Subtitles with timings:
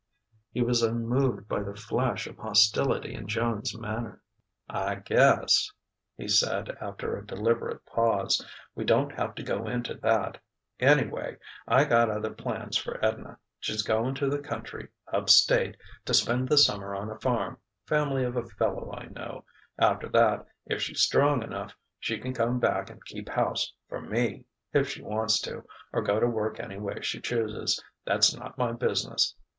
[0.51, 4.23] He was unmoved by the flash of hostility in Joan's manner.
[4.67, 5.71] "I guess,"
[6.17, 8.43] he said after a deliberate pause,
[8.73, 10.41] "we don't have to go into that.
[10.79, 11.37] Anyway,
[11.67, 13.37] I got other plans for Edna.
[13.59, 18.23] She's goin' to the country, up State, to spend the summer on a farm family
[18.23, 19.45] of a fellow I know.
[19.77, 24.45] After that, if she's strong enough, she can come back and keep house for me,
[24.73, 25.63] if she wants to,
[25.93, 29.35] or go to work any way she chooses that's not my business.